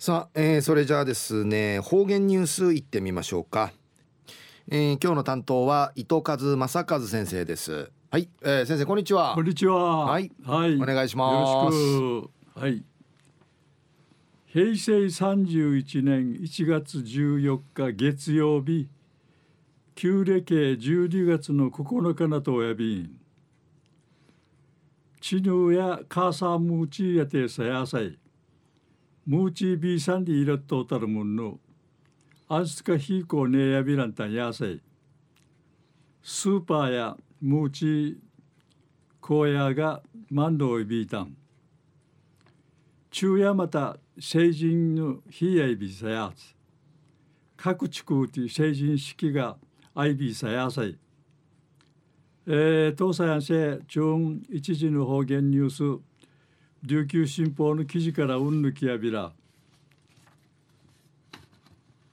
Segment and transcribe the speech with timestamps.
[0.00, 3.72] さあ、えー、それじゃあですね方言ニュースいってみましょうか、
[4.70, 7.90] えー、今日の担当は伊藤和正和先生です。
[8.08, 9.34] はい、えー、先生こんにちは。
[9.34, 10.06] こんにちは。
[10.06, 11.76] はい、はい、お願いします。
[11.76, 12.60] よろしく。
[12.60, 12.84] はい。
[14.46, 18.88] 平成31年1月14日月曜日
[19.96, 23.18] 旧暦12月の9日なとおやびん。
[25.20, 28.16] チヌやカーサームーチーやてさやさい
[29.28, 31.60] ムーチービーサンディーラットたるもんの
[32.48, 34.80] アンスカヒーコーネやびらんたんやさい。
[36.22, 38.16] スーパーやムーチー
[39.20, 41.36] 荒野がマンドをビータン
[43.10, 46.56] 昼夜また成人の日やいびさやつ。
[47.54, 49.58] 各地区で成人式が
[49.94, 50.96] アイビーさやさい。
[52.46, 56.07] えー、東西安政中一時の方言ニュース。
[56.84, 59.32] 琉球新報の記事からうんぬきやびら。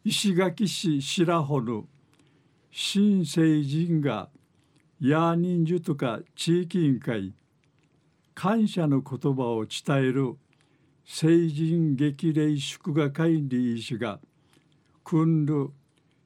[0.04, 1.86] 石垣市白穂の
[2.72, 4.30] 新成人が
[5.00, 7.34] ヤーニンジュとか地域委員会
[8.34, 10.36] 感謝の言葉を伝える
[11.06, 14.20] 成人激励祝賀会に医師が
[15.04, 15.70] 組んる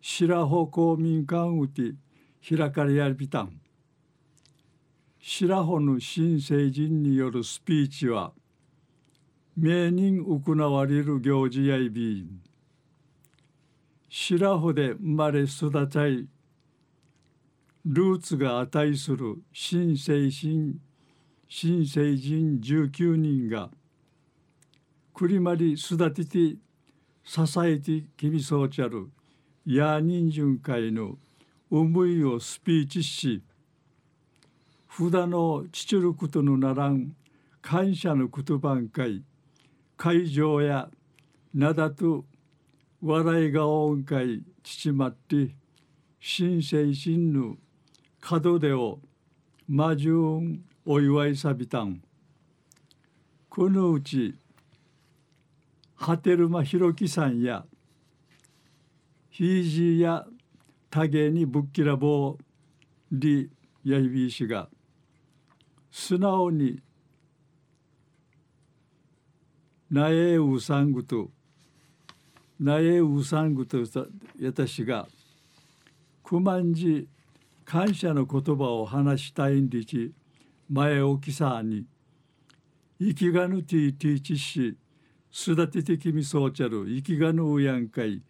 [0.02, 1.94] 白穂公民館うて
[2.48, 3.60] 開かれやびたん。
[5.22, 8.32] 白穂の新成人によるスピーチは
[9.58, 12.42] 名人行われる行事やいびん。
[14.08, 16.28] 白穂で生まれ育ちゃい
[17.86, 20.80] ルーツが値する新成人
[21.50, 23.70] 新成人19人が
[25.14, 26.56] くりまり育てて
[27.24, 29.10] 支えて君そうちゃる
[29.66, 31.18] ヤーニンジュン会の
[31.70, 33.44] 思いをスピーチし
[34.90, 37.16] 札の父ることのならん
[37.62, 39.24] 感謝の言葉ん会
[39.96, 40.90] 会場や
[41.54, 42.26] なだと
[43.02, 45.56] 笑いが音会父まって
[46.20, 47.58] 新生新ぬ
[48.30, 49.00] 門出を
[49.68, 52.02] 魔順お祝いさびたん。
[53.50, 54.36] このうち
[55.96, 57.66] 波照間弘樹さんや
[59.30, 60.26] ひいじや
[60.90, 62.44] 多芸にぶっきらぼう
[63.12, 63.50] り
[63.84, 64.70] やいびいしが
[65.92, 66.82] 素直に
[69.90, 71.32] なえうさんぐと
[72.60, 73.78] なえうさんぐと
[74.40, 75.08] やたしが
[76.24, 77.08] くまんじ
[77.66, 80.14] 感謝の言葉を話したいんでち
[80.70, 81.86] 前置きさに
[83.00, 84.78] 生きがぬティティチし
[85.32, 88.22] 育ててきみそうちゃる生きがぬうやんかい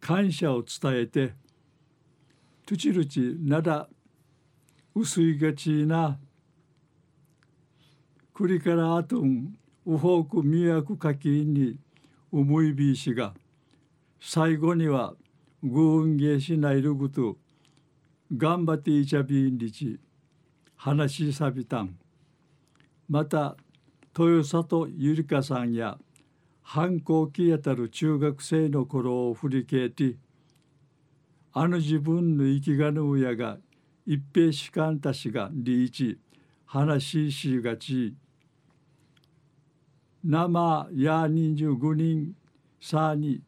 [0.00, 1.34] 感謝を伝えて
[2.66, 3.88] とちるちなだ
[4.94, 6.18] 薄いがちな
[8.46, 9.56] りからあとん
[9.86, 11.78] うほうくみやくかきに
[12.30, 13.34] 思いびいしが
[14.20, 15.14] 最後には
[15.62, 17.36] ぐんげしないるぐと
[18.36, 19.98] 頑張っていちゃびんりち
[20.76, 21.98] 話しさびたん。
[23.08, 23.56] また
[24.16, 25.98] 豊里ゆりかさんや
[26.62, 30.16] 反抗期やたる中学生の頃を振り返って
[31.54, 33.56] あの自分の生きがぬ親が
[34.06, 36.18] 一平士官たちがリーチ
[36.66, 38.14] 話ししがち。
[40.24, 42.34] 生や25人
[42.80, 43.40] さに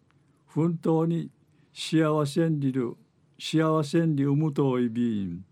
[0.47, 1.31] 奮闘に
[1.73, 2.97] 幸せんりる
[3.39, 5.45] 幸せんりうむといびん。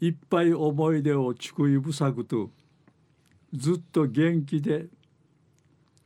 [0.00, 2.50] いっぱい思い出をちくいぶさぐと
[3.52, 4.86] ずっと元気で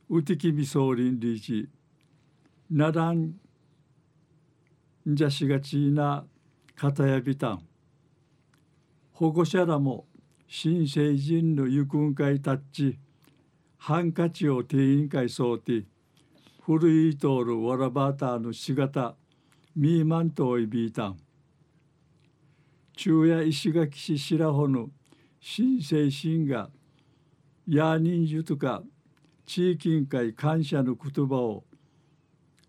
[0.08, 1.68] うてきみそうりんりち
[2.70, 3.34] ならん
[5.06, 6.24] じゃしがちな
[6.76, 7.62] 方やびたん。
[9.12, 10.06] 保護者らも
[10.50, 12.98] 新成人のゆくん会タッチ
[13.76, 15.84] ハンカチを定員会そうて
[16.62, 19.14] 古い通るわらばたのしがた
[19.76, 21.18] ミーマントイビータン
[22.96, 24.88] 昼夜石垣市白穂の
[25.38, 26.70] 新成人が
[27.68, 28.82] ヤーニンジュとか
[29.44, 31.64] 地域委員会感謝の言葉を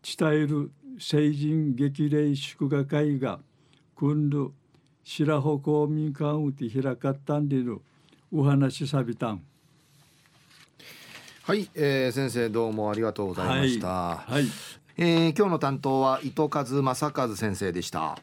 [0.03, 3.39] 伝える成人激励祝賀会が
[3.95, 4.51] 今度
[5.03, 7.81] 白穂公民館うて開かったんでる
[8.31, 9.41] お話さびたん。
[11.43, 14.45] はい、えー、先生どうもありがとうございました、はい、はい、
[14.97, 18.19] えー、今日の担当は伊藤和正和先生でした